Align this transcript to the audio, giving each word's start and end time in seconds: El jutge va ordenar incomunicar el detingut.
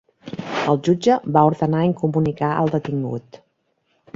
El 0.71 0.79
jutge 0.87 1.17
va 1.35 1.43
ordenar 1.49 1.83
incomunicar 1.91 2.51
el 2.63 2.73
detingut. 2.77 3.43